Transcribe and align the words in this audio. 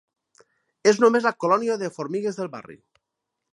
És 0.91 1.01
només 1.03 1.27
la 1.29 1.33
colònia 1.45 1.77
de 1.83 1.93
formigues 1.99 2.43
del 2.43 2.53
barri. 2.57 2.79